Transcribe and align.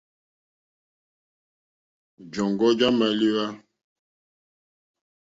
Jɔ̀ŋɡɔ́ 2.33 2.69
já 2.77 2.87
!málíwá. 2.97 3.45